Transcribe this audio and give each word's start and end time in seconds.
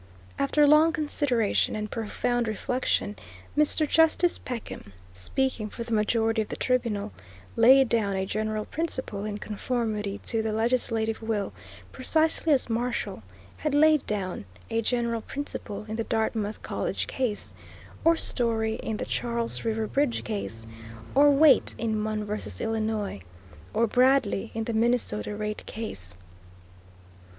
After 0.39 0.65
long 0.65 0.91
consideration, 0.93 1.75
and 1.75 1.91
profound 1.91 2.47
reflection, 2.47 3.15
Mr. 3.55 3.87
Justice 3.87 4.39
Peckham, 4.39 4.93
speaking 5.13 5.69
for 5.69 5.83
the 5.83 5.93
majority 5.93 6.41
of 6.41 6.47
the 6.47 6.55
tribunal, 6.55 7.11
laid 7.55 7.87
down 7.87 8.15
a 8.15 8.25
general 8.25 8.65
principle 8.65 9.25
in 9.25 9.37
conformity 9.37 10.17
to 10.25 10.41
the 10.41 10.51
legislative 10.53 11.21
will, 11.21 11.53
precisely 11.91 12.51
as 12.51 12.67
Marshall 12.67 13.21
had 13.57 13.75
laid 13.75 14.03
down 14.07 14.45
a 14.71 14.81
general 14.81 15.21
principle 15.21 15.85
in 15.87 15.97
the 15.97 16.03
Dartmouth 16.03 16.63
College 16.63 17.05
Case, 17.05 17.53
or 18.03 18.17
Story 18.17 18.77
in 18.81 18.97
the 18.97 19.05
Charles 19.05 19.63
River 19.63 19.85
Bridge 19.85 20.23
Case, 20.23 20.65
or 21.13 21.29
Waite 21.29 21.75
in 21.77 21.95
Munn 21.95 22.25
v. 22.25 22.39
Illinois, 22.63 23.21
or 23.71 23.85
Bradley 23.85 24.49
in 24.55 24.63
the 24.63 24.73
Minnesota 24.73 25.35
Rate 25.35 25.63
Case. 25.67 26.15